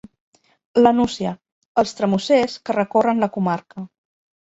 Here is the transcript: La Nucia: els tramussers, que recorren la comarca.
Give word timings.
La 0.83 0.93
Nucia: 1.01 1.35
els 1.83 1.95
tramussers, 2.01 2.59
que 2.65 2.79
recorren 2.81 3.25
la 3.27 3.33
comarca. 3.41 3.91